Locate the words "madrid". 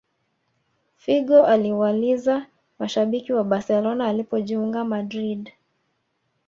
4.83-5.51